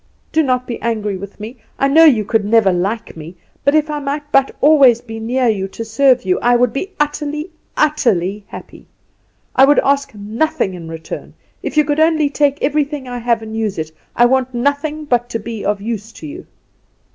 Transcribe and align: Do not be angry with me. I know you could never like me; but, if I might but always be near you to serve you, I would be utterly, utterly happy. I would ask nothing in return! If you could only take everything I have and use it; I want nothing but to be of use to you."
Do 0.31 0.41
not 0.41 0.65
be 0.65 0.81
angry 0.81 1.15
with 1.15 1.39
me. 1.39 1.57
I 1.77 1.87
know 1.87 2.05
you 2.05 2.25
could 2.25 2.43
never 2.43 2.73
like 2.73 3.15
me; 3.15 3.35
but, 3.63 3.75
if 3.75 3.87
I 3.91 3.99
might 3.99 4.31
but 4.31 4.49
always 4.59 4.99
be 4.99 5.19
near 5.19 5.47
you 5.47 5.67
to 5.67 5.85
serve 5.85 6.25
you, 6.25 6.39
I 6.39 6.55
would 6.55 6.73
be 6.73 6.91
utterly, 6.99 7.51
utterly 7.77 8.43
happy. 8.47 8.87
I 9.55 9.63
would 9.65 9.77
ask 9.83 10.15
nothing 10.15 10.73
in 10.73 10.89
return! 10.89 11.35
If 11.61 11.77
you 11.77 11.85
could 11.85 11.99
only 11.99 12.31
take 12.31 12.57
everything 12.63 13.07
I 13.07 13.19
have 13.19 13.43
and 13.43 13.55
use 13.55 13.77
it; 13.77 13.91
I 14.15 14.25
want 14.25 14.55
nothing 14.55 15.05
but 15.05 15.29
to 15.29 15.39
be 15.39 15.63
of 15.63 15.81
use 15.81 16.11
to 16.13 16.25
you." 16.25 16.47